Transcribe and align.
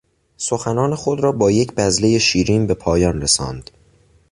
سخنان 0.37 0.95
خود 0.95 1.19
را 1.23 1.31
با 1.31 1.51
یک 1.51 1.73
بذلهی 1.75 2.19
شیرین 2.19 2.67
به 2.67 2.73
پایان 2.73 3.21
رساند. 3.21 3.71